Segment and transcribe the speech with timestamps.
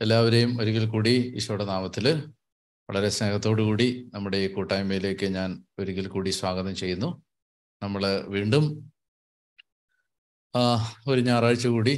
[0.00, 2.06] എല്ലാവരെയും ഒരിക്കൽ കൂടി ഈശോയുടെ നാമത്തിൽ
[2.88, 3.08] വളരെ
[3.68, 7.08] കൂടി നമ്മുടെ ഈ കൂട്ടായ്മയിലേക്ക് ഞാൻ ഒരിക്കൽ കൂടി സ്വാഗതം ചെയ്യുന്നു.
[7.82, 8.02] നമ്മൾ
[8.34, 8.64] വീണ്ടും
[11.08, 11.94] ഒരു ഞായറാഴ്ച കൂടി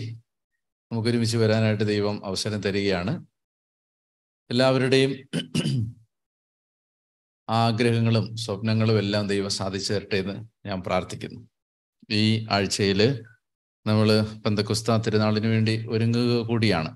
[0.91, 3.15] നമുക്കൊരുമിച്ച് വരാനായിട്ട് ദൈവം അവസരം തരികയാണ്.
[4.51, 5.13] എല്ലാവരുടെയും
[7.49, 10.37] ആഗ്രഹങ്ങളും സ്വപ്നങ്ങളും എല്ലാം ദൈവം സാധിച്ചു തരട്ടെ എന്ന്
[10.69, 11.41] ഞാൻ പ്രാർത്ഥിക്കുന്നു.
[12.11, 12.23] ഈ
[12.57, 13.03] ആഴ്ചയിൽ
[13.87, 14.09] നമ്മൾ
[14.47, 16.91] പന്തക്കുസ്ത തിരുനാളിന് വേണ്ടി ഒരുങ്ങുക കൂടിയാണ്.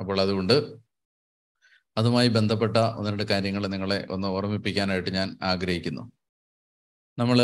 [0.00, 0.54] അപ്പോൾ അതുകൊണ്ട്
[1.98, 6.02] അതുമായി ബന്ധപ്പെട്ട ഒന്ന് രണ്ട് കാര്യങ്ങൾ നിങ്ങളെ ഒന്ന് ഓർമ്മിപ്പിക്കാനായിട്ട് ഞാൻ ആഗ്രഹിക്കുന്നു.
[7.18, 7.38] നമ്മൾ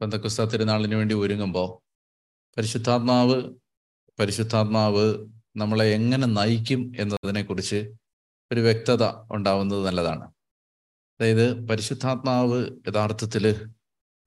[0.00, 1.68] ബന്ധക്രിസ്ത തിരുനാളിന് വേണ്ടി ഒരുങ്ങുമ്പോൾ
[2.56, 3.36] പരിശുദ്ധാത്മാവ്
[4.20, 5.04] പരിശുദ്ധാത്മാവ്
[5.56, 7.80] നമ്മളെ എങ്ങനെ നയിക്കും എന്നതിനെക്കുറിച്ച്
[8.52, 10.26] ഒരു വ്യക്തത ഉണ്ടാവുന്നത് നല്ലതാണ്.
[11.16, 13.44] അതായത് പരിശുദ്ധാത്മാവ് യഥാർത്ഥത്തിൽ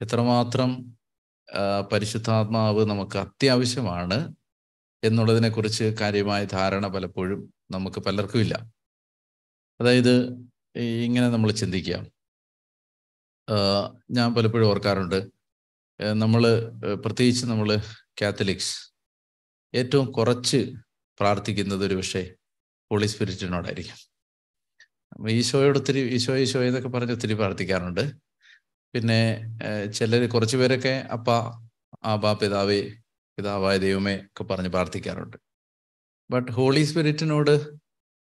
[0.02, 0.72] എത്രമാത്രം
[1.92, 4.18] പരിശുദ്ധാത്മാവ് നമുക്ക് അത്യാവശ്യമാണ്
[5.04, 8.56] എന്നുള്ളതിനെക്കുറിച്ച് കാര്യമായ ധാരണ പലപ്പോഴും നമുക്ക് പലർക്കുമില്ല.
[9.82, 10.14] അതായത്
[10.78, 11.95] ഇങ്ങനെ നമ്മൾ ചിന്തിക്കുക.
[14.12, 15.20] ഞാൻ പലപ്പോഴും ഓർക്കാറുണ്ട്.
[16.14, 16.44] നമ്മൾ
[17.06, 17.70] പ്രത്യേകിച്ച് നമ്മൾ
[18.22, 18.76] കാത്തലിക്സ്
[19.76, 20.72] ഏറ്റവും കുറച്ച്
[21.20, 22.34] പ്രാർത്ഥിക്കുന്നത് ഒരു പക്ഷേ
[22.92, 24.00] ഹോളി സ്പിരിറ്റിനോടായിരിക്കും.
[25.30, 28.14] ഈശോയോട് ഒത്തിരി ഈശോ ഈശോ എന്നൊക്കെ പറഞ്ഞ് ഒത്തിരി പ്രാർത്ഥിക്കാറുണ്ട്.
[28.94, 29.22] പിന്നെ
[29.94, 31.30] ചിലർ കുറച്ച് പേരൊക്കെ അപ്പ
[32.06, 32.82] ആബാ പിതാവേ
[33.38, 35.38] പിതാവായ ദൈവമേ ഒക്കെ പറഞ്ഞ് പ്രാർത്ഥിക്കാറുണ്ട്.
[36.31, 37.72] ബട്ട് ഹോളി സ്പിരിറ്റിനോട്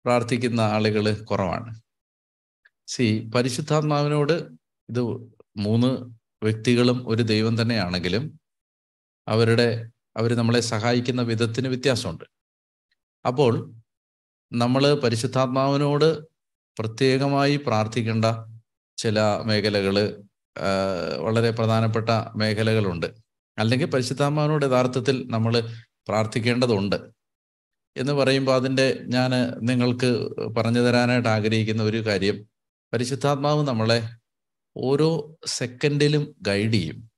[0.04, 1.80] പ്രാർത്ഥിക്കുന്ന ആളുകൾ കുറവാണ്.
[2.86, 4.32] സി പരിശുദ്ധാത്മാവിനോട്
[4.88, 5.00] ഇത്
[5.56, 5.88] മൂന്ന്
[6.44, 8.40] വ്യക്തികളും ഒരു ദൈവം തന്നെയാണെങ്കിലും
[9.28, 9.86] അവരുടെ
[10.16, 12.24] അവർ നമ്മളെ സഹായിക്കുന്ന വിധത്തിന് വ്യത്യാസമുണ്ട്.
[13.26, 13.74] അപ്പോൾ
[14.52, 16.18] നമ്മൾ പരിശുദ്ധാത്മാവിനോട്
[16.78, 18.24] പ്രത്യേകമായി പ്രാർത്ഥിക്കേണ്ട
[18.96, 20.24] ചില മേഖലകൾ
[21.18, 23.21] വളരെ പ്രധാനപ്പെട്ട മേഖലകളുണ്ട്.
[23.58, 25.54] അല്ലെങ്കിൽ പരിശുദ്ധാത്മാവിനോട് യഥാർത്ഥത്തിൽ നമ്മൾ
[26.08, 26.96] പ്രാർത്ഥിക്കേണ്ടതുണ്ട്
[27.96, 30.10] എന്ന് പറയുമ്പോൾ അതിന്റെ ഞാൻ നിങ്ങൾക്ക്
[30.56, 32.36] പറഞ്ഞു തരാനായിട്ട് ആഗ്രഹിക്കുന്ന ഒരു കാര്യം
[32.92, 33.98] പരിശുദ്ധാത്മാവ് നമ്മളെ
[34.76, 35.08] ഓരോ
[35.46, 37.10] സെക്കൻഡിലും ഗൈഡ് ചെയ്യും.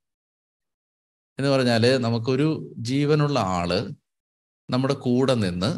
[1.39, 3.71] എന്ന് പറഞ്ഞാൽ നമുക്കൊരു ജീവനുള്ള ആൾ
[4.69, 5.71] നമ്മുടെ കൂടെ നിന്ന്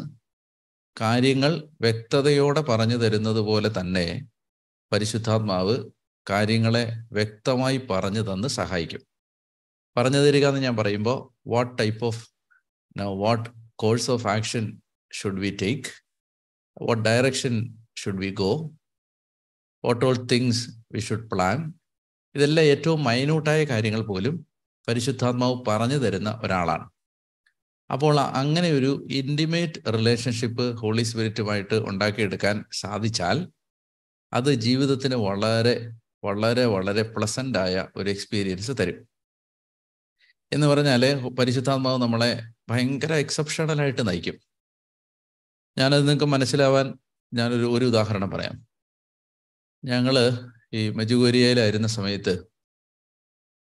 [1.00, 4.06] കാര്യങ്ങൾ വ്യക്തതയോടെ പറഞ്ഞു തരുന്നത് പോലെ തന്നെ
[4.92, 5.76] പരിശുദ്ധാത്മാവ്
[6.30, 9.02] കാര്യങ്ങളെ വ്യക്തമായി പറഞ്ഞു തന്ന് സഹായിക്കും.
[9.98, 12.22] പറഞ്ഞു തരിക എന്ന് ഞാൻ പറയുമ്പോൾ what type of
[13.24, 14.64] what course of action
[15.10, 15.90] should we take
[16.82, 17.54] what direction
[18.00, 18.50] should we go
[19.84, 21.58] what all things we should plan
[22.34, 24.34] ഇതെല്ലാം ഏറ്റവും മൈന്യൂട്ടായ കാര്യങ്ങൾ പോലും
[24.88, 26.86] പരിശുദ്ധാത്മാവ് പറഞ്ഞു തരുന്ന ഒരാളാണ്.
[27.90, 33.38] അപ്പോൾ അങ്ങനെ ഒരു ഇന്റിമേറ്റ് റിലേഷൻഷിപ്പ് ഹോളി സ്പിരിറ്റുമായിട്ട് ഉണ്ടാക്കിയെടുക്കാൻ സാധിച്ചാൽ
[34.32, 35.74] അത് ജീവിതത്തിന് വളരെ
[36.24, 38.98] വളരെ വളരെ പ്ലസന്റായ ഒരു എക്സ്പീരിയൻസ് തരും.
[40.52, 44.40] എന്ന് പറഞ്ഞാൽ പരിശുദ്ധാത്മാവ് നമ്മളെ ഭയങ്കര എക്സെപ്ഷണൽ ആയിട്ട് നയിക്കും.
[45.78, 46.94] ഞാനത് നിങ്ങൾക്ക് മനസ്സിലാവാൻ
[47.34, 48.66] ഞാനൊരു ഒരു ഉദാഹരണം പറയാം.
[49.84, 50.16] ഞങ്ങൾ
[50.72, 52.48] ഈ മജുഗോരിയയിലായിരുന്ന സമയത്ത്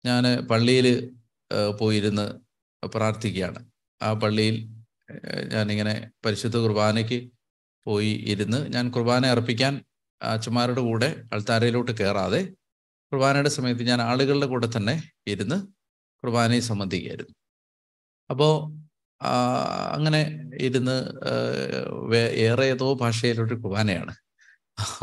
[0.07, 1.15] ഞാൻ പള്ളിയിൽ
[1.81, 2.35] പോയിരുന്ന്
[2.87, 3.71] പ്രാർത്ഥിക്കുകയാണ്.
[4.03, 4.69] ആ പള്ളിയിൽ
[5.53, 7.31] ഞാനിങ്ങനെ പരിശുദ്ധ കുർബാനയ്ക്ക്
[7.87, 9.85] പോയി ഇരുന്ന് ഞാൻ കുർബാന അർപ്പിക്കാൻ
[10.23, 12.53] അച്ഛന്മാരുടെ കൂടെ അൾത്താരയിലോട്ട് കയറാതെ
[13.13, 15.74] കുർബാനയുടെ സമയത്ത് ഞാൻ ആളുകളുടെ കൂടെ തന്നെ ഇരുന്ന്
[16.25, 17.35] കുർബാനയെ സംബന്ധിക്കുകയായിരുന്നു
[18.31, 18.53] അപ്പോൾ
[19.97, 20.21] അങ്ങനെ
[20.67, 20.97] ഇരുന്ന്
[22.47, 24.15] ഏറെ ഏതോ ഭാഷയിലൊരു കുർബാനയാണ്.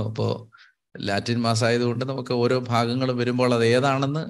[0.05, 0.31] അപ്പോൾ
[1.07, 4.23] ലാറ്റിൻ മാസമായതുകൊണ്ട് നമുക്ക് ഓരോ ഭാഗങ്ങളും വരുമ്പോൾ അത് ഏതാണെന്ന്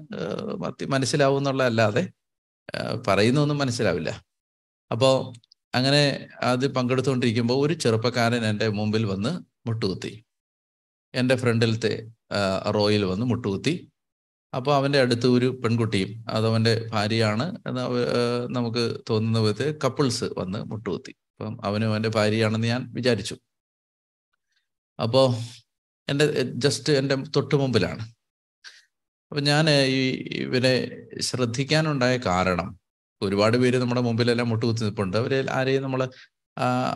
[0.96, 2.03] മനസ്സിലാവും എന്നുള്ളതല്ലാതെ
[3.07, 4.12] പറയുന്നൊന്നും മനസ്സിലാവില്ല.
[4.91, 5.16] അപ്പോൾ
[5.75, 6.03] അങ്ങനെ
[6.44, 9.31] അത് പങ്കെടുത്തുകൊണ്ടിരിക്കുമ്പോൾ ഒരു ചെറുപ്പക്കാരൻ എന്റെ മുമ്പിൽ വന്ന്
[9.69, 10.12] മുട്ടുകുത്തി.
[11.16, 11.94] എന്റെ ഫ്രണ്ടിലത്തെ
[12.75, 13.74] റോയിൽ വന്ന് മുട്ടുകുത്തി.
[14.53, 17.84] അപ്പോൾ അവന്റെ അടുത്ത് ഒരു പെൺകുട്ടിയും അതവന്റെ ഭാര്യയാണ് എന്ന്
[18.57, 21.13] നമുക്ക് തോന്നുന്ന വിധത്തിൽ കപ്പിൾസ് വന്ന് മുട്ടുകുത്തി.
[21.34, 23.35] അപ്പം അവനും അവന്റെ ഭാര്യയാണെന്ന് ഞാൻ വിചാരിച്ചു.
[25.00, 25.28] അപ്പോൾ
[26.09, 26.25] എന്റെ
[26.66, 28.03] ജസ്റ്റ് എന്റെ തൊട്ടു മുമ്പിലാണ്.
[29.31, 30.01] അപ്പം ഞാൻ ഈ
[30.45, 30.73] ഇവരെ
[31.22, 32.69] ശ്രദ്ധിക്കാനുണ്ടായ കാരണം
[33.22, 35.18] ഒരുപാട് പേര് നമ്മുടെ മുമ്പിലെല്ലാം മുട്ടുകുത്തി നിൽപ്പുണ്ട്.
[35.18, 36.01] അവരെ ആരെയും നമ്മൾ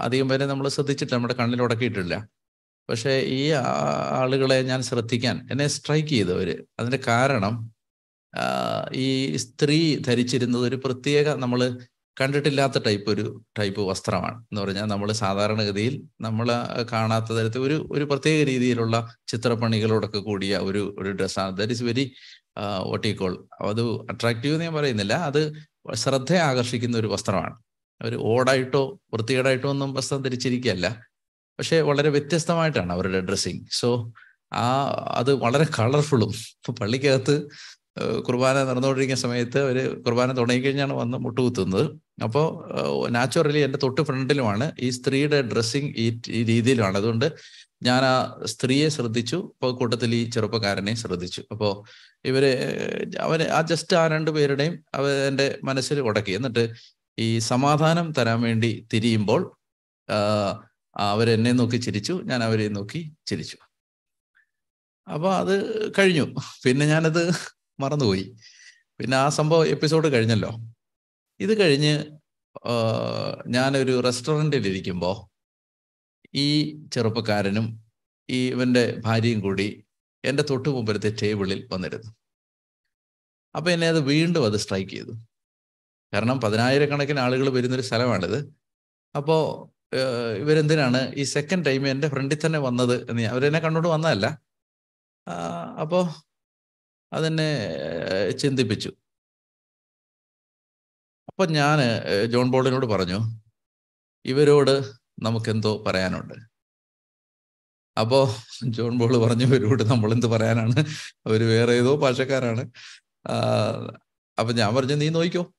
[0.05, 2.15] അധികം പേരെ നമ്മൾ ശ്രദ്ധിച്ചിട്ട് നമ്മുടെ കണ്ണിൽ ഉടക്കിയിട്ടില്ല.
[2.89, 3.51] പക്ഷേ ഈ
[4.19, 6.31] ആളുകളെ ഞാൻ ശ്രദ്ധിക്കാൻ എന്നെ സ്ട്രൈക്ക് ചെയ്തു
[6.79, 7.75] അതിന്റെ കാരണം
[8.93, 11.77] ഈ സ്ത്രീ ധരിച്ചിരുന്നത് ഒരു പ്രത്യേക നമ്മൾ
[12.21, 14.41] കണ്ടിട്ടില്ലാത്ത ടൈപ്പ് ഒരു ടൈപ്പ് വസ്ത്രമാണ്.
[14.43, 16.51] എന്ന് പറഞ്ഞാൽ നമ്മൾ സാധാരണഗതിയിൽ നമ്മൾ
[16.91, 22.11] കാണാത്ത തരത്തിൽ ഒരു ഒരു പ്രത്യേക രീതിയിലുള്ള ചിത്രപ്പണികളോടൊക്കെ കൂടിയ ഒരു ഒരു ഡ്രസ്സാണ് ദറ്റ് ഇസ് വെരി
[22.79, 25.13] ഒട്ടിക്കോൾ അത് അട്രാക്റ്റീവ് എന്ന് ഞാൻ പറയുന്നില്ല.
[25.13, 25.53] അത്
[25.95, 27.55] ശ്രദ്ധയെ ആകർഷിക്കുന്ന ഒരു വസ്ത്രമാണ്.
[28.01, 31.05] ഒരു ഓടായിട്ടോ വൃത്തികേടായിട്ടോ ഒന്നും വസ്ത്രം ധരിച്ചിരിക്കുകയല്ല.
[31.59, 34.13] പക്ഷേ വളരെ വ്യത്യസ്തമായിട്ടാണ് അവരുടെ ഡ്രസ്സിങ് സോ
[34.53, 34.65] ആ
[35.07, 36.31] അത് വളരെ കളർഫുള്ളും
[36.81, 37.35] പള്ളിക്കകത്ത്
[38.27, 41.85] കുർബാന നടന്നുകൊണ്ടിരിക്കുന്ന സമയത്ത് അവർ കുർബാന തുടങ്ങിക്കഴിഞ്ഞാണ് വന്ന് മുട്ടുകുത്തുന്നത്.
[42.23, 42.47] അപ്പോൾ
[43.09, 45.93] നാച്ചുറലി എന്റെ തൊട്ട് ഫ്രണ്ടിലുമാണ് ഈ സ്ത്രീയുടെ ഡ്രസ്സിങ്
[46.33, 46.97] ഈ രീതിയിലാണ്.
[46.97, 47.27] അതുകൊണ്ട്
[47.83, 48.15] ഞാൻ ആ
[48.45, 51.41] സ്ത്രീയെ ശ്രദ്ധിച്ചു അപ്പോൾ കൂട്ടത്തിൽ ഈ ചെറുപ്പക്കാരനെ ശ്രദ്ധിച്ചു.
[51.51, 51.83] അപ്പോൾ
[52.25, 52.45] ഇവർ
[53.19, 56.31] അവർ ആ ജസ്റ്റ് ആ രണ്ടു പേരുടെയും അവ എന്റെ മനസ്സിൽ ഉടക്കി.
[56.31, 56.63] എന്നിട്ട്
[57.19, 59.41] ഈ സമാധാനം തരാൻ വേണ്ടി തിരിയുമ്പോൾ
[60.97, 63.57] അവരെന്നെ നോക്കി ചിരിച്ചു ഞാൻ അവരെ നോക്കി ചിരിച്ചു.
[65.07, 65.55] അപ്പോൾ അത്
[65.99, 66.35] കഴിഞ്ഞു.
[66.63, 67.31] പിന്നെ ഞാനത്
[67.79, 68.35] മറന്നുപോയി.
[68.99, 70.51] പിന്നെ ആ സംഭവം എപ്പിസോഡ് കഴിഞ്ഞല്ലോ.
[71.39, 72.05] ഇത് കഴിഞ്ഞ്
[73.47, 75.17] ഞാനൊരു റെസ്റ്റോറന്റിൽ ഇരിക്കുമ്പോൾ
[76.35, 76.47] ഈ
[76.93, 77.83] ചെറുപ്പക്കാരനും
[78.29, 79.85] ഈ ഇവന്റെ ഭാര്യയും കൂടി
[80.25, 82.11] എന്റെ തൊട്ടു മുമ്പിലത്തെ ടേബിളിൽ വന്നിരുന്നു.
[83.55, 85.11] അപ്പം എന്നെ അത് വീണ്ടും അത് സ്ട്രൈക്ക് ചെയ്തു.
[86.13, 88.53] കാരണം പതിനായിരക്കണക്കിന് ആളുകൾ വരുന്നൊരു സ്ഥലമാണിത്.
[89.15, 89.74] അപ്പോൾ
[90.39, 94.25] ഇവരെന്തിനാണ് ഈ സെക്കൻഡ് ടൈം എന്റെ ഫ്രണ്ടിൽ തന്നെ വന്നത് എന്ന് ഞാൻ അവരെന്നെ കണ്ടോണ്ട് വന്നതല്ല.
[95.81, 96.03] അപ്പോൾ
[97.13, 97.49] അതെന്നെ
[98.31, 98.91] ചിന്തിപ്പിച്ചു.
[101.27, 101.79] അപ്പം ഞാൻ
[102.31, 103.19] ജോൺ ബോളിനോട് പറഞ്ഞു
[104.25, 104.83] ഇവരോട്
[105.19, 106.33] നമുക്കെന്തോ പറയാനുണ്ട്.
[107.99, 108.23] അപ്പോൾ
[108.69, 110.79] ജോൺ ബോൾ പറഞ്ഞു ഇവരോട് നമ്മൾ എന്ത് പറയാനാണ്?
[111.25, 112.71] അവർ വേറെ ഏതോ ഭാഷക്കാരാണ്.
[114.39, 115.53] അപ്പം ഞാൻ പറഞ്ഞു നീ നോക്കിക്കോ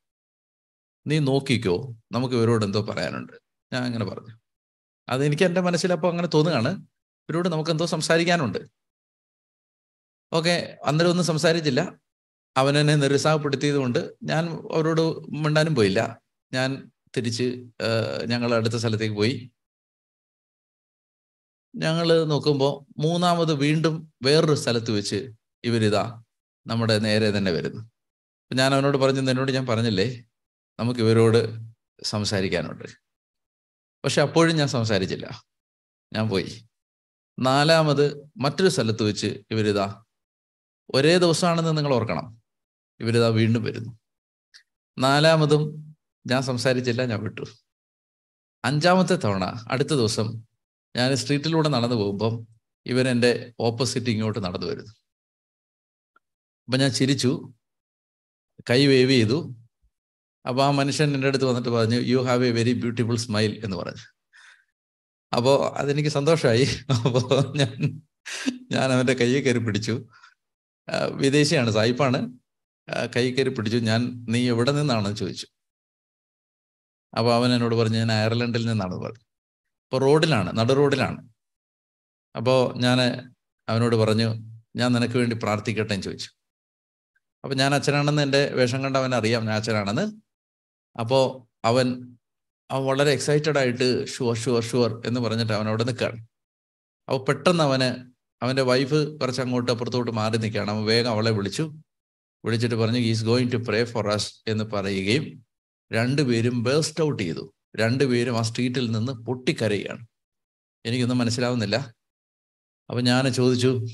[1.07, 1.97] നീ നോക്കിക്കോ.
[2.13, 3.46] നമുക്ക് ഇവരോട് എന്തോ പറയാനുണ്ട്.
[3.73, 4.35] ഞാൻ അങ്ങനെ പറഞ്ഞു.
[5.09, 6.87] അതെനിക്ക് എന്റെ മനസ്സിൽ അപ്പോൾ അങ്ങനെ തോന്നുകയാണ്.
[7.29, 8.59] ഇവരോട് നമുക്ക് എന്തോ സംസാരിക്കാനുണ്ട്.
[10.33, 12.01] ഓക്കെ അന്നേരം ഒന്നും സംസാരിച്ചില്ല.
[12.57, 15.01] അവനെന്നെ നിരുത്സാഹപ്പെടുത്തിയത് കൊണ്ട് ഞാൻ അവരോട്
[15.37, 16.21] മിണ്ടാനും പോയില്ല.
[16.53, 17.65] ഞാൻ തിരിച്ച്
[18.27, 19.53] ഞങ്ങൾ അടുത്ത സ്ഥലത്തേക്ക് പോയി.
[21.75, 25.33] ഞങ്ങൾ നോക്കുമ്പോൾ മൂന്നാമത് വീണ്ടും വേറൊരു സ്ഥലത്ത് വെച്ച്
[25.65, 26.23] ഇവരിതാ
[26.67, 27.83] നമ്മുടെ നേരെ തന്നെ വരുന്നു.
[28.55, 30.25] ഞാൻ അവനോട് പറഞ്ഞു എന്നോട് ഞാൻ പറഞ്ഞില്ലേ?
[30.81, 31.41] നമുക്ക് ഇവരോട്
[32.03, 33.06] സംസാരിക്കാനുണ്ട്.
[34.07, 35.45] പക്ഷെ അപ്പോഴും ഞാൻ സംസാരിച്ചില്ല.
[36.13, 36.69] ഞാൻ പോയി.
[37.39, 40.05] നാലാമത് മറ്റൊരു സ്ഥലത്ത് വെച്ച് ഇവരിതാ
[40.95, 42.43] ഒരേ ദിവസമാണെന്ന് നിങ്ങൾ ഓർക്കണം.
[43.01, 43.99] ഇവരിതാ വീണ്ടും വരുന്നു.
[44.99, 45.95] നാലാമതും
[46.27, 47.41] ഞാൻ സംസാരിച്ചില്ല ഞാൻ വിട്ടു.
[48.65, 50.43] അഞ്ചാമത്തെ തവണ അടുത്ത ദിവസം
[50.97, 52.47] ഞാൻ സ്ട്രീറ്റിലൂടെ നടന്നു പോകുമ്പം
[52.87, 54.93] ഇവരെന്റെ ഓപ്പോസിറ്റ് ഇങ്ങോട്ട് നടന്നു വരുന്നു.
[56.65, 57.53] അപ്പം ഞാൻ ചിരിച്ചു
[58.71, 59.55] കൈ വേവ് ചെയ്തു
[60.49, 64.05] അപ്പോൾ ആ മനുഷ്യൻ എന്റെ അടുത്ത് വന്നിട്ട് പറഞ്ഞു you have a very beautiful smile എന്ന് പറഞ്ഞു.
[65.37, 68.03] അപ്പോൾ അതെനിക്ക് സന്തോഷമായി അപ്പോൾ ഞാൻ
[68.73, 70.09] ഞാൻ അവന്റെ കയ്യെ കയറി പിടിച്ചു.
[71.13, 72.39] വിദേശിയാണ് സായിപ്പാണ്.
[73.17, 73.79] കൈ കയറി പിടിച്ചു.
[73.79, 75.47] ഞാൻ നീ എവിടെ നിന്നാണെന്ന് ചോദിച്ചു?
[77.19, 79.25] അപ്പോൾ അവൻ എന്നോട് പറഞ്ഞു ഞാൻ അയർലൻഡിൽ നിന്നാണ് പറഞ്ഞു.
[79.85, 81.29] അപ്പോൾ റോഡിലാണ് നടു റോഡിലാണ്.
[82.37, 82.99] അപ്പോൾ ഞാൻ
[83.69, 84.29] അവനോട് പറഞ്ഞു
[84.77, 86.31] ഞാൻ നിനക്ക് വേണ്ടി പ്രാർത്ഥിക്കട്ടെ എന്ന് ചോദിച്ചു.
[87.45, 90.26] അപ്പം ഞാൻ അച്ഛനാണെന്ന് എന്റെ വേഷം കണ്ട അവൻ അറിയാം ഞാൻ അച്ഛനാണെന്ന്.
[90.99, 92.17] അപ്പോൾ അവൻ
[92.71, 96.27] അവൻ വളരെ എക്സൈറ്റഡ് ആയിട്ട് ഷുവർ ഷുവർ ഷുവർ എന്ന് പറഞ്ഞിട്ട് അവൻ അവിടെ നിൽക്കുകയാണ്
[97.09, 100.71] അപ്പോൾ പെട്ടെന്ന് അവന് അവന്റെ വൈഫ് കുറച്ച് അങ്ങോട്ട് അപ്പുറത്തോട്ട് മാറി നിൽക്കുകയാണ്.
[100.71, 101.73] അവൻ വേഗം അവളെ വിളിച്ചു.
[102.45, 105.47] വിളിച്ചിട്ട് പറഞ്ഞു is going to pray for us എന്ന് പറയുകയും
[105.93, 107.53] രണ്ടുപേരും ബേസ്റ്റ് ഔട്ട് ചെയ്തു.
[107.77, 110.07] രണ്ടുപേരും ആ സ്ട്രീറ്റിൽ നിന്ന് പൊട്ടിക്കരയുകയാണ്.
[110.87, 111.77] എനിക്കൊന്നും മനസ്സിലാവുന്നില്ല.
[112.91, 113.87] അപ്പം ഞാൻ ചോദിച്ചു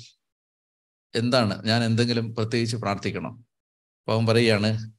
[1.14, 1.66] എന്താണ്?
[1.66, 3.32] ഞാൻ എന്തെങ്കിലും പ്രത്യേകിച്ച് പ്രാർത്ഥിക്കണം?
[4.00, 4.92] അപ്പം അവൻ പറയുകയാണ്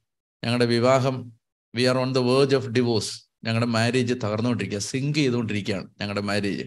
[0.44, 1.38] ഞങ്ങളുടെ വിവാഹം
[1.74, 4.78] we are on the verge of divorce ഞങ്ങളുടെ മാരേജ് തകർന്നുകൊണ്ടിരിക്കുക.
[4.78, 6.64] സിങ്ക് ചെയ്തുകൊണ്ടിരിക്കുകയാണ് ഞങ്ങളുടെ marriage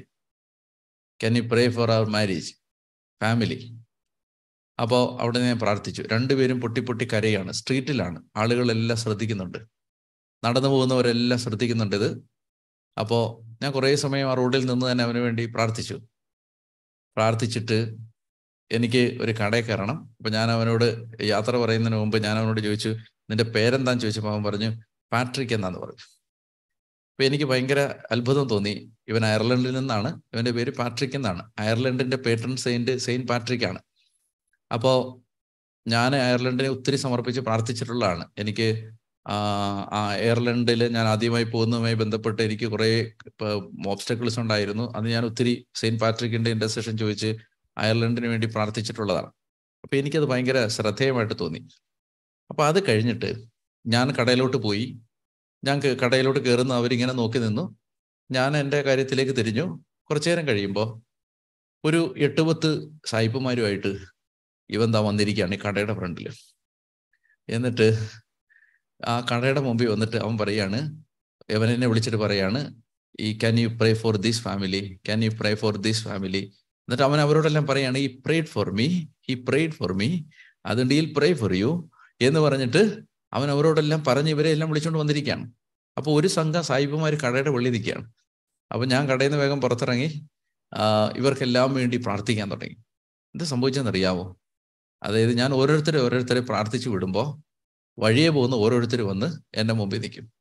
[1.22, 2.54] can you pray for our marriage
[3.22, 3.78] family
[4.80, 6.04] അപ്പോൾ അവിടെ ഞാൻ പ്രാർത്ഥിച്ചു.
[6.12, 7.52] രണ്ടുപേരും പൊട്ടി പൊട്ടി കരയാണ്.
[7.52, 9.58] സ്ട്രീറ്റിലാണ് ആളുകളെല്ലാം ശ്രദ്ധിക്കുന്നുണ്ട്.
[10.46, 12.28] നടന്നു പോകുന്നവരെല്ലാം ശ്രദ്ധിക്കുന്നുണ്ട് ഇത്.
[13.00, 13.24] അപ്പോൾ
[13.64, 15.98] ഞാൻ കുറേ സമയം ആ റോഡിൽ നിന്ന് തന്നെ അവന് വേണ്ടി പ്രാർത്ഥിച്ചു.
[17.16, 17.98] പ്രാർത്ഥിച്ചിട്ട്
[18.72, 19.98] എനിക്ക് ഒരു കടയിൽ കയറണം.
[20.18, 20.88] അപ്പം ഞാൻ അവനോട്
[21.24, 22.90] യാത്ര പറയുന്നതിന് മുമ്പ് ഞാൻ അവനോട് ചോദിച്ചു
[23.30, 24.02] നിന്റെ പേരെന്താന്ന്?
[24.02, 26.06] ചോദിച്ചപ്പോൾ അവൻ പറഞ്ഞു പാട്രിക് എന്നാന്ന് പറഞ്ഞു
[27.12, 27.80] അപ്പൊ എനിക്ക് ഭയങ്കര
[28.12, 28.92] അത്ഭുതം തോന്നി.
[29.08, 30.22] ഇവൻ അയർലൻഡിൽ നിന്നാണ്.
[30.34, 31.52] ഇവന്റെ പേര് പാട്രിക് എന്നാണ്.
[31.60, 33.80] അയർലൻഡിന്റെ പേട്രൺ സെയിന്റ് സെയിന്റ് പാട്രിക് ആണ്.
[34.74, 34.98] അപ്പോൾ
[35.88, 38.68] ഞാൻ അയർലൻഡിനെ ഒത്തിരി സമർപ്പിച്ച് പ്രാർത്ഥിച്ചിട്ടുള്ളതാണ് എനിക്ക്
[39.92, 43.12] ആ എയർലൻഡിൽ ഞാൻ ആദ്യമായി പോകുന്നതുമായി ബന്ധപ്പെട്ട് എനിക്ക് കുറേ
[43.88, 44.94] ഓബ്സ്റ്റക്കിൾസ് ഉണ്ടായിരുന്നു.
[44.96, 47.36] അത് ഞാൻ ഒത്തിരി സെയിന്റ് പാട്രിക്കിന്റെ ഇന്റർസെഷൻ ചോദിച്ച്
[47.78, 49.32] അയർലൻഡിന് വേണ്ടി പ്രാർത്ഥിച്ചിട്ടുള്ളതാണ്.
[49.84, 51.62] അപ്പൊ എനിക്കത് ഭയങ്കര ശ്രദ്ധേയമായിട്ട് തോന്നി.
[52.50, 53.57] അപ്പൊ അത് കഴിഞ്ഞിട്ട്
[53.88, 54.86] ഞാൻ കടയിലോട്ട് പോയി.
[55.64, 57.66] ഞാൻ കടയിലോട്ട് കയറുന്ന അവരിങ്ങനെ നോക്കി നിന്നു.
[58.30, 59.66] ഞാൻ എന്റെ കാര്യത്തിലേക്ക് തിരിഞ്ഞു.
[60.04, 60.88] കുറച്ചു നേരം കഴിയുമ്പോൾ
[61.84, 62.70] ഒരു എട്ടുപത്ത്
[63.06, 63.92] സായിപ്പുമാരുമായിട്ട്
[64.70, 66.28] ഇവൻ താ വന്നിരിക്കുകയാണ് ഈ കടയുടെ ഫ്രണ്ടിൽ
[67.50, 67.88] എന്നിട്ട്
[69.08, 70.80] ആ കടയുടെ മുമ്പിൽ വന്നിട്ട് അവൻ പറയാണ്
[71.50, 72.62] ഇവൻ എന്നെ വിളിച്ചിട്ട് പറയാണ്
[73.20, 76.42] ഈ can you pray for this family can you pray for this family
[76.88, 78.88] എന്നിട്ട് അവൻ അവരോടെല്ലാം പറയാണ് ഈ prayed for me
[79.30, 80.10] he prayed for me
[80.66, 81.72] അതുകൊണ്ട് ഈ പ്രേ ഫോർ യു
[82.22, 82.82] എന്ന് പറഞ്ഞിട്ട്
[83.34, 85.52] അവൻ അവരോടെല്ലാം പറഞ്ഞ് ഇവരെ എല്ലാം വിളിച്ചുകൊണ്ട് വന്നിരിക്കുകയാണ്
[85.98, 88.14] അപ്പോൾ ഒരു സംഘം സാഹിബുമാർ കടയുടെ വെള്ളി നിൽക്കുകയാണ്.
[88.72, 90.28] അപ്പോൾ ഞാൻ കടയിൽ നിന്ന് വേഗം പുറത്തിറങ്ങി
[91.16, 92.78] ഇവർക്കെല്ലാം വേണ്ടി പ്രാർത്ഥിക്കാൻ തുടങ്ങി.
[93.36, 94.26] എന്ത് സംഭവിച്ചെന്നറിയാവോ?
[95.04, 97.28] അതായത് ഞാൻ ഓരോരുത്തരെ ഓരോരുത്തരെ പ്രാർത്ഥിച്ചു വിടുമ്പോൾ
[98.00, 100.32] വഴിയെ പോകുന്ന ഓരോരുത്തർ വന്ന് എന്റെ മുമ്പിൽ നിൽക്കും.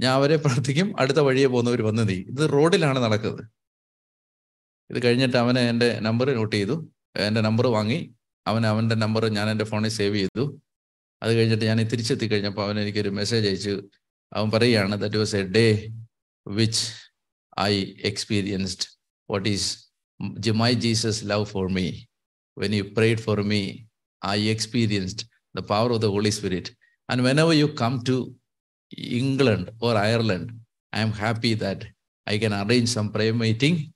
[0.00, 3.44] ഞാൻ അവരെ പ്രാർത്ഥിക്കും അടുത്ത വഴിയെ പോകുന്നവർ വന്ന് നീ ഇത് റോഡിലാണ് നടക്കുന്നത്.
[4.90, 6.92] ഇത് കഴിഞ്ഞിട്ട് അവനെ എന്റെ നമ്പർ നോട്ട് ചെയ്തു.
[7.16, 8.14] എന്റെ നമ്പർ വാങ്ങി
[8.46, 10.62] അവൻ അവന്റെ നമ്പർ ഞാൻ എന്റെ ഫോണിൽ സേവ് ചെയ്തു.
[11.22, 13.74] അത് കഴിഞ്ഞിട്ട് ഞാൻ തിരിച്ചെത്തി കഴിഞ്ഞപ്പോൾ അവൻ എനിക്കൊരു മെസ്സേജ് അയച്ചു
[14.32, 15.66] അവൻ പറയുകയാണ് that was a day
[16.46, 16.82] which
[17.68, 17.72] I
[18.10, 18.86] experienced
[19.28, 19.70] what is
[20.64, 21.86] my Jesus love for me
[22.56, 23.62] when you prayed for me
[24.22, 26.66] I experienced the power of the Holy Spirit.
[27.08, 28.16] And whenever you come to
[29.20, 30.52] England or Ireland,
[30.92, 31.84] I am happy that
[32.26, 33.92] I can arrange some prayer meeting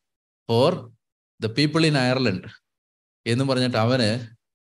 [0.49, 0.91] for
[1.41, 2.43] the people in Ireland.
[3.27, 4.11] എന്ന് പറഞ്ഞിട്ട് അവന്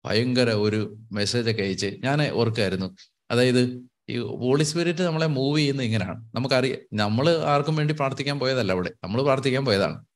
[0.07, 2.97] ഭയങ്കര ഒരു message ഒക്കെ അയച്ച് ഞാൻ ഓർക്കായിരുന്നു.
[3.31, 6.31] അതായത് ഈ ഹോളി സ്പിരിറ്റ് നമ്മളെ മൂവ് ചെയ്യുന്ന ഇങ്ങനെയാണ്.
[6.35, 8.91] നമുക്കറിയാം നമ്മൾ ആർക്കും വേണ്ടി പ്രാർത്ഥിക്കാൻ പോയതല്ല അവിടെ.
[9.05, 10.07] നമ്മൾ പ്രാർത്ഥിക്കാൻ പോയതാണ്.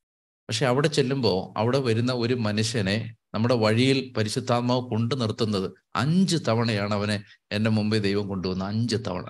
[0.49, 7.25] പക്ഷെ അവിടെ ചെല്ലുമ്പോൾ അവിടെ വരുന്ന ഒരു മനുഷ്യനെ നമ്മുടെ വഴിയിൽ പരിശുദ്ധാത്മാവ് കൊണ്ടു നിർത്തുന്നത് അഞ്ച് തവണയാണ് അവനെ
[7.53, 9.25] എന്റെ മുമ്പിൽ ദൈവം കൊണ്ടുവന്ന അഞ്ച് തവണ.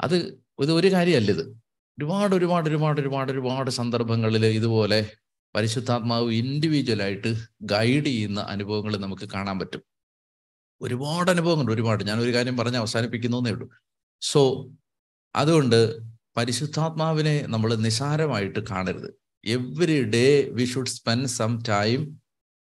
[0.00, 0.16] അത്
[0.62, 1.62] ഇത് ഒരു കാര്യമല്ല ഇത്.
[1.98, 5.10] ഒരുപാട് ഒരുപാട് ഒരുപാട് ഒരുപാട് ഒരുപാട് സന്ദർഭങ്ങളിൽ ഇതുപോലെ
[5.54, 9.82] പരിശുദ്ധാത്മാവ് ഇൻഡിവിജ്വലായിട്ട് ഗൈഡ് ചെയ്യുന്ന അനുഭവങ്ങൾ നമുക്ക് കാണാൻ പറ്റും.
[10.82, 12.04] ഒരുപാട് അനുഭവങ്ങളുണ്ട് ഒരുപാട്.
[12.04, 13.70] ഞാൻ ഒരു കാര്യം പറഞ്ഞ് അവസാനിപ്പിക്കുന്നേ ഉള്ളൂ.
[14.20, 14.70] സോ
[15.36, 15.98] അതുകൊണ്ട്
[16.36, 19.22] പരിശുദ്ധാത്മാവിനെ നമ്മൾ നിസാരമായിട്ട് കാണരുത്.
[19.44, 22.20] Every day we should spend some time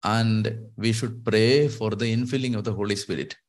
[0.04, 3.44] and we should pray for the infilling of the Holy Spirit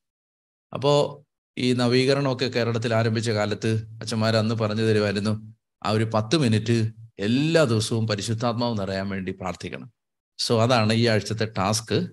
[0.73, 1.25] അപ്പോൾ
[1.59, 5.55] ഈ നവീകരണമൊക്കെ കേരളത്തിൽ ആരംഭിച്ച കാലത്ത് അച്ഛന്മാർ അന്ന് പറഞ്ഞു തരുമായിരുന്നു
[5.85, 9.93] ആ ഒരു പത്ത് മിനിറ്റ് എല്ലാ ദിവസവും പരിശുദ്ധാത്മാവ് നിറയാൻ വേണ്ടി പ്രാർത്ഥിക്കണം.
[10.37, 12.07] സോ അതാണ് ഈ ആഴ്ചത്തെ ടാസ്ക്.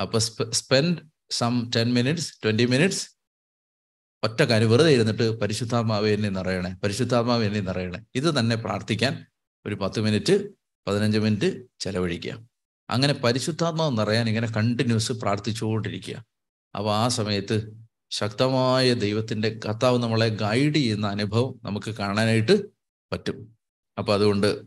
[0.00, 0.18] അപ്പൊ
[0.50, 0.98] spend
[1.30, 3.10] some ten minutes twenty minutes.
[4.24, 8.00] ഒറ്റ കാര്യം വെറുതെ ഇരുന്നിട്ട് പരിശുദ്ധാത്മാവ് എന്നെ നിറയണേ പരിശുദ്ധാത്മാവ് എന്നെ നിറയണേ.
[8.14, 9.26] ഇത് തന്നെ പ്രാർത്ഥിക്കാൻ
[9.66, 10.48] ഒരു പത്ത് മിനിറ്റ്
[10.86, 12.48] പതിനഞ്ച് മിനിറ്റ് ചെലവഴിക്കുക.
[12.90, 16.24] അങ്ങനെ പരിശുദ്ധാത്മാവ് നിറയാൻ ഇങ്ങനെ കണ്ടിന്യൂസ് പ്രാർത്ഥിച്ചുകൊണ്ടിരിക്കുക.
[16.76, 17.76] അപ്പോൾ ആ സമയത്ത്
[18.10, 22.62] ശക്തമായ ദൈവത്തിന്റെ കർത്താവ് നമ്മളെ ഗൈഡ് ചെയ്യുന്ന അനുഭവം നമുക്ക് കാണാനായിട്ട്
[23.12, 23.57] പറ്റും.
[23.98, 24.62] അപ്പോൾ അതുകൊണ്ട്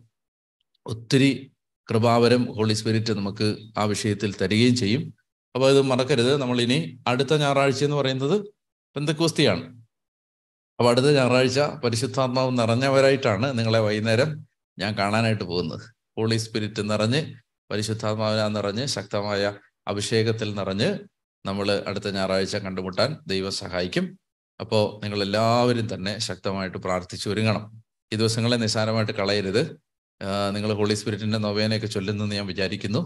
[0.86, 1.52] ഒത്തിരി
[1.90, 5.14] കൃപാവരം ഹോളി സ്പിരിറ്റ് നമുക്ക് ആ വിഷയത്തിൽ തരികയും ചെയ്യും.
[5.56, 6.38] അപ്പോൾ ഇത് മറക്കരുത്.
[6.38, 8.42] നമ്മൾ ഇനി അടുത്ത ഞായറാഴ്ച എന്ന് പറയുന്നത്
[8.96, 9.82] ബന്ധക്കുസ്തിയാണ്
[10.80, 14.48] അപ്പോൾ അടുത്ത ഞായറാഴ്ച പരിശുദ്ധാത്മാവ് നിറഞ്ഞവരായിട്ടാണ് നിങ്ങളെ വൈകുന്നേരം
[14.80, 15.82] ഞാൻ കാണാനായിട്ട് പോകുന്നത്.
[16.18, 17.34] ഹോളി സ്പിരിറ്റ് നിറഞ്ഞ്
[17.72, 19.54] പരിശുദ്ധാത്മാവിനാ നിറഞ്ഞ് ശക്തമായ
[19.88, 21.00] അഭിഷേകത്തിൽ നിറഞ്ഞ്
[21.46, 24.20] നമ്മൾ അടുത്ത ഞായറാഴ്ച കണ്ടുമുട്ടാൻ ദൈവം സഹായിക്കും.
[24.60, 27.81] അപ്പോൾ നിങ്ങൾ എല്ലാവരും തന്നെ ശക്തമായിട്ട് പ്രാർത്ഥിച്ചു ഒരുങ്ങണം.
[28.14, 29.62] ഈ ദിവസങ്ങളെ നിസ്സാരമായിട്ട് കളയരുത്.
[30.56, 33.02] നിങ്ങൾ ഹോളി സ്പിരിറ്റിന്റെ നൊവേനയൊക്കെ ചൊല്ലുന്നെന്ന് ഞാൻ വിചാരിക്കുന്നു.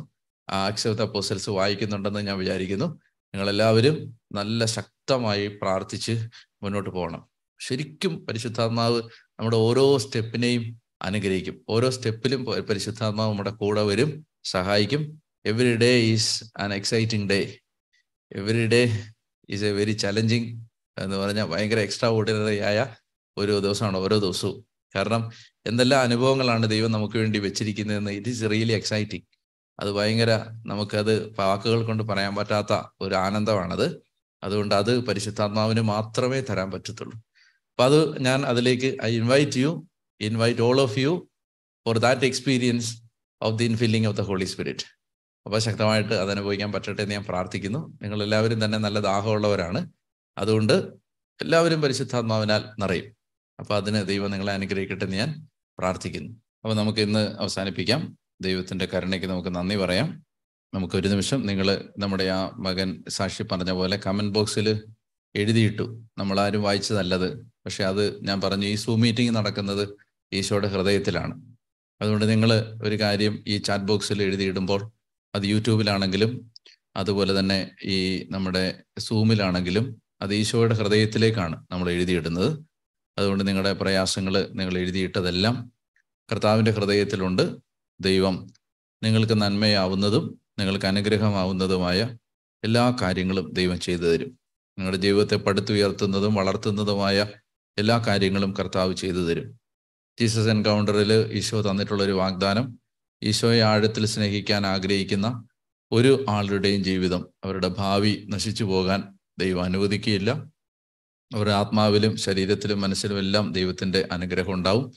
[0.50, 2.86] ആക്സെപ്റ്റ് അപ്പോസൽസ് വായിക്കുന്നുണ്ടെന്ന് ഞാൻ വിചാരിക്കുന്നു.
[3.34, 6.28] നിങ്ങളെല്ലാവരും നല്ല ശക്തമായി പ്രാർത്ഥിച്ച്
[6.64, 7.22] മുന്നോട്ട് പോകണം.
[7.60, 9.02] ശരിക്കും പരിശുദ്ധാത്മാവ്
[9.40, 11.66] നമ്മുടെ ഓരോ സ്റ്റെപ്പിനെയും അനുഗ്രഹിക്കും.
[11.70, 15.22] ഓരോ സ്റ്റെപ്പിലും പരിശുദ്ധാത്മാവ് നമ്മുടെ കൂടെ വരും സഹായിക്കും.
[15.46, 17.58] Every day is an exciting day
[18.32, 18.82] every day
[19.50, 20.50] is a very challenging
[20.98, 22.80] എന്ന് പറഞ്ഞാൽ ഭയങ്കര എക്സ്ട്രാ ഓർഡിനറി ആയ
[23.38, 24.75] ഒരു ദിവസമാണ് ഓരോ ദിവസവും.
[24.96, 25.32] കാരണം
[25.66, 29.26] എന്തെല്ലാം അനുഭവങ്ങളാണ് ദൈവം നമുക്ക് വേണ്ടി വെച്ചിരിക്കുന്നതെന്ന് ഇറ്റ് ഈസ് റിയലി എക്സൈറ്റിംഗ്
[29.80, 30.32] അത് ഭയങ്കര
[30.66, 33.88] നമുക്കത് വാക്കുകൾ കൊണ്ട് പറയാൻ പറ്റാത്ത ഒരു ആനന്ദമാണത്.
[34.44, 37.18] അതുകൊണ്ട് അത് പരിശുദ്ധാത്മാവിന് മാത്രമേ തരാൻ പറ്റത്തുള്ളൂ.
[37.72, 39.88] അപ്പൊ അത് ഞാൻ അതിലേക്ക് I invite you
[40.22, 41.30] invite all of you
[41.86, 42.90] for that experience
[43.42, 44.86] of the infilling of the Holy Spirit
[45.46, 48.00] അപ്പോൾ ശക്തമായിട്ട് അത് അനുഭവിക്കാൻ പറ്റട്ടെ എന്ന് ഞാൻ പ്രാർത്ഥിക്കുന്നു.
[48.02, 49.90] നിങ്ങൾ എല്ലാവരും തന്നെ നല്ല ദാഹമുള്ളവരാണ്.
[50.38, 50.74] അതുകൊണ്ട്
[51.42, 53.25] എല്ലാവരും പരിശുദ്ധാത്മാവിനാൽ നിറയും.
[53.60, 55.48] അപ്പോൾ അതിന് ദൈവം നിങ്ങളെ അനുഗ്രഹിക്കട്ടെ എന്ന് ഞാൻ
[55.80, 56.32] പ്രാർത്ഥിക്കുന്നു.
[56.64, 58.18] അപ്പോൾ നമുക്ക് ഇന്ന് അവസാനിപ്പിക്കാം.
[58.42, 60.26] ദൈവത്തിന്റെ കരുണയ്ക്ക് നമുക്ക് നന്ദി പറയാം.
[60.74, 64.68] നമുക്ക് ഒരു നിമിഷം നിങ്ങൾ നമ്മുടെ ആ മകൻ സാക്ഷി പറഞ്ഞ പോലെ കമന്റ് ബോക്സിൽ
[65.36, 66.02] എഴുതിയിട്ടു.
[66.18, 67.30] നമ്മളാരും വായിച്ചതല്ലത്.
[67.66, 69.84] പക്ഷെ അത് ഞാൻ പറഞ്ഞു ഈ സൂ മീറ്റിംഗ് നടക്കുന്നത്
[70.34, 71.36] ഈശോയുടെ ഹൃദയത്തിലാണ്.
[72.02, 72.52] അതുകൊണ്ട് നിങ്ങൾ
[72.84, 74.92] ഒരു കാര്യം ഈ ചാറ്റ് ബോക്സിൽ എഴുതിയിടുമ്പോൾ
[75.36, 76.52] അത് യൂട്യൂബിലാണെങ്കിലും
[76.96, 82.66] അതുപോലെ തന്നെ ഈ നമ്മുടെ സൂമിലാണെങ്കിലും അത് ഈശോയുടെ ഹൃദയത്തിലേക്കാണ് നമ്മൾ എഴുതിയിടുന്നത്.
[83.18, 85.72] അതുകൊണ്ട് നിങ്ങളുടെ പ്രയാസങ്ങൾ നിങ്ങൾ എഴുതിയിട്ടതെല്ലാം
[86.32, 87.58] കർത്താവിന്റെ ഹൃദയത്തിലുണ്ട്.
[88.00, 88.48] ദൈവം
[89.04, 92.18] നിങ്ങൾക്ക് നന്മയാവുന്നതും നിങ്ങൾക്ക് അനുഗ്രഹമാവുന്നതുമായ
[92.64, 94.40] എല്ലാ കാര്യങ്ങളും ദൈവം ചെയ്തു തരും.
[94.78, 97.28] നിങ്ങളുടെ ജീവിതത്തെ പടുത്തുയർത്തുന്നതും വളർത്തുന്നതുമായ
[97.78, 99.60] എല്ലാ കാര്യങ്ങളും കർത്താവ് ചെയ്തു തരും.
[100.20, 102.80] ജീസസ് എൻകൗണ്ടറിൽ ഈശോ തന്നിട്ടുള്ള ഒരു വാഗ്ദാനം
[103.24, 105.48] ഈശോയെ ആഴത്തിൽ സ്നേഹിക്കാൻ ആഗ്രഹിക്കുന്ന
[105.92, 110.55] ഒരു ആളുടെയും ജീവിതം അവരുടെ ഭാവി നശിച്ചു പോകാൻ ദൈവം അനുവദിക്കുകയില്ല.
[111.36, 114.94] അവരുടെ ആത്മാവിലും ശരീരത്തിലും മനസ്സിലും എല്ലാം ദൈവത്തിന്റെ അനുഗ്രഹം ഉണ്ടാവും.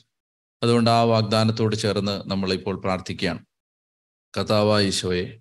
[0.63, 3.45] അതുകൊണ്ട് ആ വാഗ്ദാനത്തോട് ചേർന്ന് നമ്മളിപ്പോൾ പ്രാർത്ഥിക്കുകയാണ്.
[4.37, 5.39] കഥാവ ഈശോയെ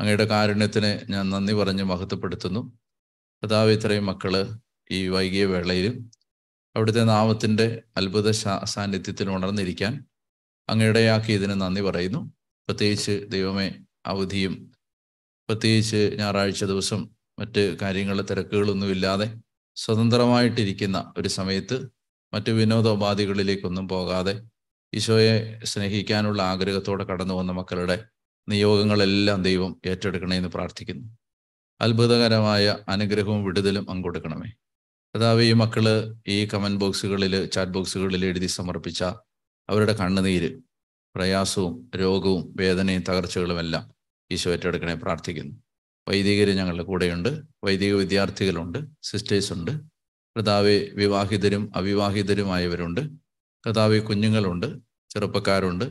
[0.00, 2.78] അങ്ങയുടെ കാരുണ്യത്തിന് ഞാൻ നന്ദി പറഞ്ഞ് മഹത്വപ്പെടുത്തുന്നു.
[3.42, 4.58] കഥാവ് ഇത്രയും മക്കൾ
[4.90, 6.10] ഈ വൈകിയ വേളയിലും
[6.76, 8.30] അവിടുത്തെ നാമത്തിന്റെ അത്ഭുത
[8.64, 10.04] സാന്നിധ്യത്തിൽ ഉണർന്നിരിക്കാൻ
[10.68, 12.18] അങ്ങയുടെയാക്കി ഇതിന് നന്ദി പറയുന്നു.
[12.68, 13.72] പ്രത്യേകിച്ച് ദൈവമേ
[14.06, 14.72] അവധിയും
[15.48, 17.08] പ്രത്യേകിച്ച് ഞായറാഴ്ച ദിവസം
[17.38, 19.26] മറ്റ് കാര്യങ്ങൾ തിരക്കുകളൊന്നും ഇല്ലാതെ
[19.76, 21.76] സ്വതന്ത്രമായിട്ടിരിക്കുന്ന ഒരു സമയത്ത്
[22.34, 24.34] മറ്റു വിനോദോപാധികളിലേക്കൊന്നും പോകാതെ
[24.94, 27.96] ഈശോയെ സ്നേഹിക്കാനുള്ള ആഗ്രഹത്തോടെ കടന്നു വന്ന മക്കളുടെ
[28.48, 31.16] നിയോഗങ്ങളെല്ലാം ദൈവം ഏറ്റെടുക്കണമെന്ന് പ്രാർത്ഥിക്കുന്നു.
[31.80, 34.50] അത്ഭുതകരമായ അനുഗ്രഹവും വിടുതലും അങ്ങ്
[35.14, 35.84] കഥാവ് ഈ മക്കൾ
[36.28, 39.02] ഈ കമന്റ് ബോക്സുകളിൽ ചാറ്റ് ബോക്സുകളിൽ എഴുതി സമർപ്പിച്ച
[39.68, 40.50] അവരുടെ കണ്ണുനീര്
[41.16, 43.84] പ്രയാസവും രോഗവും വേദനയും തകർച്ചകളുമെല്ലാം
[44.30, 45.63] ഈശോ ഏറ്റെടുക്കണേ പ്രാർത്ഥിക്കുന്നു.
[46.08, 47.42] വൈദികർ ഞങ്ങളുടെ കൂടെയുണ്ട്.
[47.64, 48.78] വൈദിക വിദ്യാർത്ഥികളുണ്ട്.
[49.02, 49.70] സിസ്റ്റേഴ്സ് ഉണ്ട്.
[50.36, 53.00] കർത്താവ് വിവാഹിതരും അവിവാഹിതരുമായവരുണ്ട്.
[53.66, 54.76] കർത്താവ് കുഞ്ഞുങ്ങളുണ്ട്.
[55.10, 55.84] ചെറുപ്പക്കാരുണ്ട്.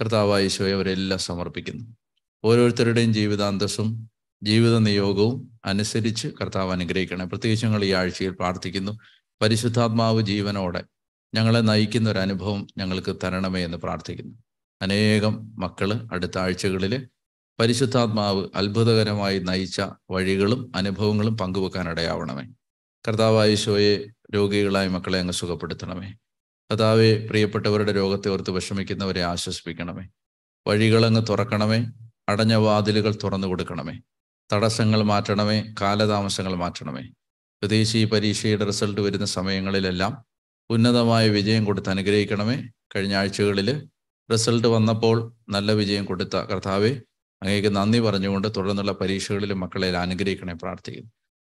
[0.00, 1.96] കർത്താവായ അവരെല്ലാം സമർപ്പിക്കുന്നു.
[2.44, 4.10] ഓരോരുത്തരുടെയും ജീവിതാന്തസ്സും
[4.42, 8.98] ജീവിത നിയോഗവും അനുസരിച്ച് കർത്താവ് അനുഗ്രഹിക്കണം പ്രത്യേകിച്ച് ഞങ്ങൾ ഈ ആഴ്ചയിൽ പ്രാർത്ഥിക്കുന്നു.
[9.42, 10.84] പരിശുദ്ധാത്മാവ് ജീവനോടെ
[11.34, 14.34] ഞങ്ങളെ നയിക്കുന്ന ഒരു അനുഭവം ഞങ്ങൾക്ക് തരണമേ എന്ന് പ്രാർത്ഥിക്കുന്നു.
[14.82, 17.08] അനേകം മക്കൾ അടുത്ത ആഴ്ചകളിൽ
[17.60, 22.46] പരിശുദ്ധാത്മാവ് അത്ഭുതകരമായി നയിച്ച വഴികളും അനുഭവങ്ങളും പങ്കുവെക്കാൻ ഇടയാവണമേ
[23.08, 26.12] കർത്താവായുശോയെ രോഗികളായ മക്കളെ അങ്ങ് സുഖപ്പെടുത്തണമേ.
[26.70, 30.08] കർത്താവെ പ്രിയപ്പെട്ടവരുടെ രോഗത്തെ ഓർത്ത് വിഷമിക്കുന്നവരെ ആശ്വസിപ്പിക്കണമേ.
[30.66, 31.86] വഴികളങ്ങ് തുറക്കണമേ.
[32.28, 34.00] അടഞ്ഞ വാതിലുകൾ തുറന്നു കൊടുക്കണമേ.
[34.52, 35.74] തടസ്സങ്ങൾ മാറ്റണമേ.
[35.80, 37.02] കാലതാമസങ്ങൾ മാറ്റണമേ.
[37.60, 40.24] പ്രത്യേകിച്ച് പരീക്ഷയുടെ റിസൾട്ട് വരുന്ന സമയങ്ങളിലെല്ലാം
[40.70, 42.62] ഉന്നതമായ വിജയം കൊടുത്ത് അനുഗ്രഹിക്കണമേ.
[42.96, 43.88] കഴിഞ്ഞ ആഴ്ചകളിൽ
[44.32, 47.00] റിസൾട്ട് വന്നപ്പോൾ നല്ല വിജയം കൊടുത്ത കർത്താവെ
[47.42, 51.10] അങ്ങേക്ക് നന്ദി പറഞ്ഞുകൊണ്ട് തുടർന്നുള്ള പരീക്ഷകളിൽ മക്കളെ അനുഗ്രഹിക്കണേ പ്രാർത്ഥിക്കുന്നു.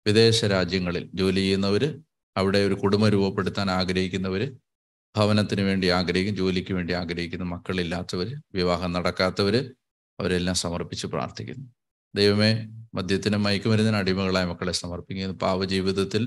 [0.06, 2.02] വിദേശ രാജ്യങ്ങളിൽ ജോലി ചെയ്യുന്നവർ
[2.36, 4.42] അവിടെ ഒരു കുടുംബം രൂപപ്പെടുത്താൻ ആഗ്രഹിക്കുന്നവർ
[5.16, 9.74] ഭവനത്തിന് വേണ്ടി ആഗ്രഹിക്കും ജോലിക്ക് വേണ്ടി ആഗ്രഹിക്കുന്ന മക്കളില്ലാത്തവർ വിവാഹം നടക്കാത്തവർ
[10.20, 11.66] അവരെല്ലാം സമർപ്പിച്ച് പ്രാർത്ഥിക്കുന്നു.
[12.16, 15.34] ദൈവമേ മദ്യത്തിനും മയക്കുമരുന്നിന് അടിമകളായ മക്കളെ സമർപ്പിക്കുന്നു.
[15.34, 16.22] പാവ ജീവിതത്തിൽ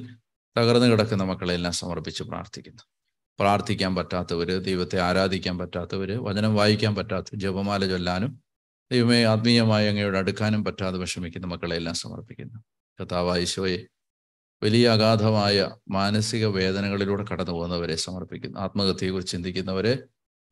[0.58, 2.84] തകർന്നു കിടക്കുന്ന മക്കളെല്ലാം സമർപ്പിച്ച് പ്രാർത്ഥിക്കുന്നു.
[3.40, 8.32] പ്രാർത്ഥിക്കാൻ പറ്റാത്തവര് ദൈവത്തെ ആരാധിക്കാൻ പറ്റാത്തവര് വചനം വായിക്കാൻ പറ്റാത്ത ജപമാല ചൊല്ലാനും
[8.92, 12.60] ദൈവമേ ആത്മീയമായി അങ്ങയോട് അടുക്കാനും പറ്റാതെ വിഷമിക്കുന്ന മക്കളെല്ലാം സമർപ്പിക്കുന്നു.
[13.04, 13.86] കഥാവായിശോയെ
[14.64, 18.60] വലിയ അഗാധമായ മാനസിക വേദനകളിലൂടെ കടന്നു പോകുന്നവരെ സമർപ്പിക്കുന്നു.
[18.60, 20.00] ആത്മഹത്യയെക്കുറിച്ച് ചിന്തിക്കുന്നവരെ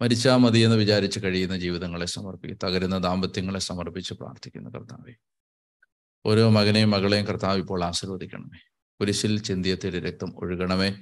[0.01, 5.13] മരിച്ചാൽ മതി എന്ന് വിചാരിച്ച് കഴിയുന്ന ജീവിതങ്ങളെ സമർപ്പിക്കും തകരുന്ന ദാമ്പത്യങ്ങളെ സമർപ്പിച്ച് പ്രാർത്ഥിക്കുന്നു കർത്താവെ.
[6.25, 8.59] ഓരോ മകനെയും മകളെയും കർത്താവ് ഇപ്പോൾ ആശീർവദിക്കണമേ.
[8.99, 10.95] കുരിശിൽ ചിന്തിയത്തിന്റെ രക്തം ഒഴുകണമേ.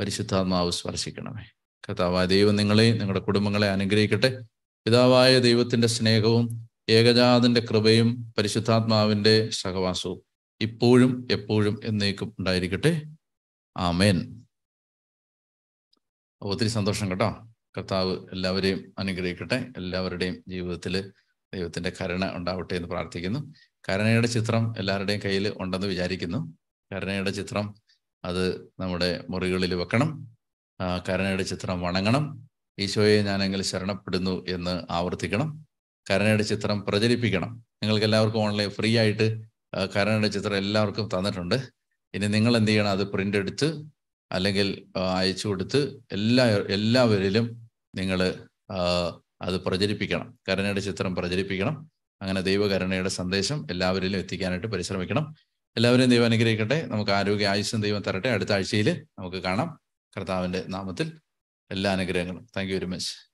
[0.00, 1.44] പരിശുദ്ധാത്മാവ് സ്പർശിക്കണമേ.
[1.88, 4.42] കർത്താവായ ദൈവം നിങ്ങളെയും നിങ്ങളുടെ കുടുംബങ്ങളെ അനുഗ്രഹിക്കട്ടെ.
[4.86, 10.22] പിതാവായ ദൈവത്തിന്റെ സ്നേഹവും ഏകജാതിന്റെ കൃപയും പരിശുദ്ധാത്മാവിന്റെ സഹവാസവും
[10.60, 13.02] ഇപ്പോഴും എപ്പോഴും എന്നേക്കും ഉണ്ടായിരിക്കട്ടെ.
[13.76, 14.44] ആമേൻ.
[16.42, 17.48] ഒത്തിരി സന്തോഷം കേട്ടോ.
[17.76, 19.68] കർത്താവ് എല്ലാവരെയും അനുഗ്രഹിക്കട്ടെ.
[19.76, 21.12] എല്ലാവരുടെയും ജീവിതത്തിൽ
[21.54, 23.52] ദൈവത്തിന്റെ കരുണ ഉണ്ടാവട്ടെ എന്ന് പ്രാർത്ഥിക്കുന്നു.
[23.88, 26.52] കരുണയുടെ ചിത്രം എല്ലാവരുടെയും കയ്യിൽ ഉണ്ടെന്ന് വിചാരിക്കുന്നു.
[26.94, 27.74] കരുണയുടെ ചിത്രം
[28.24, 30.36] അത് നമ്മുടെ മുറികളിൽ വെക്കണം.
[31.08, 32.50] കരുണയുടെ ചിത്രം വണങ്ങണം.
[32.78, 35.66] ഈശോയെ ഞാനെങ്കിൽ ശരണപ്പെടുന്നു എന്ന് ആവർത്തിക്കണം.
[36.10, 37.64] കരുണയുടെ ചിത്രം പ്രചരിപ്പിക്കണം.
[37.82, 39.26] നിങ്ങൾക്ക് എല്ലാവർക്കും ഓൺലൈൻ ഫ്രീ ആയിട്ട്
[39.96, 41.54] കരണയുടെ ചിത്രം എല്ലാവർക്കും തന്നിട്ടുണ്ട്.
[42.14, 42.90] ഇനി നിങ്ങൾ എന്ത് ചെയ്യണം?
[42.90, 43.84] അത് പ്രിന്റ് എടുത്ത്
[44.32, 48.34] അല്ലെങ്കിൽ അയച്ചു കൊടുത്ത് എല്ലാ എല്ലാവരിലും നിങ്ങൾ
[49.42, 50.38] അത് പ്രചരിപ്പിക്കണം.
[50.48, 51.90] കരുണയുടെ ചിത്രം പ്രചരിപ്പിക്കണം.
[52.22, 55.34] അങ്ങനെ ദൈവകരുണയുടെ സന്ദേശം എല്ലാവരിലും എത്തിക്കാനായിട്ട് പരിശ്രമിക്കണം.
[55.76, 56.86] എല്ലാവരെയും ദൈവം അനുഗ്രഹിക്കട്ടെ.
[56.86, 58.28] നമുക്ക് ആരോഗ്യ ആയുസ്സും ദൈവം തരട്ടെ.
[58.28, 59.80] അടുത്ത ആഴ്ചയിൽ നമുക്ക് കാണാം.
[60.16, 61.18] കർത്താവിന്റെ നാമത്തിൽ
[61.70, 62.46] എല്ലാ അനുഗ്രഹങ്ങളും.
[62.56, 63.31] Thank very much